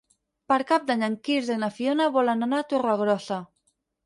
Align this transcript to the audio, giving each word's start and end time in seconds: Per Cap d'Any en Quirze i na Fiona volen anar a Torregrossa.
Per 0.51 0.55
Cap 0.71 0.87
d'Any 0.87 1.03
en 1.07 1.17
Quirze 1.29 1.57
i 1.57 1.59
na 1.65 1.69
Fiona 1.75 2.09
volen 2.17 2.43
anar 2.47 2.63
a 2.63 2.67
Torregrossa. 2.73 3.41